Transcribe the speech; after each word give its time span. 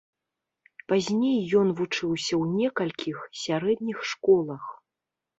Пазней 0.91 1.35
ён 1.59 1.67
вучыўся 1.81 2.33
ў 2.37 2.43
некалькіх 2.61 3.17
сярэдніх 3.41 3.99
школах. 4.13 4.63